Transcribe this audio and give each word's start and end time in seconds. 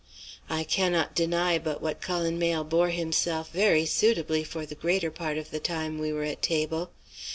"I 0.49 0.63
cannot 0.63 1.13
deny 1.13 1.59
but 1.59 1.79
what 1.79 2.01
Cullen 2.01 2.39
Mayle 2.39 2.63
bore 2.63 2.89
himself 2.89 3.51
very 3.51 3.85
suitably 3.85 4.43
for 4.43 4.65
the 4.65 4.73
greater 4.73 5.11
part 5.11 5.37
of 5.37 5.51
the 5.51 5.59
time 5.59 5.99
we 5.99 6.11
were 6.11 6.23
at 6.23 6.41
table. 6.41 6.89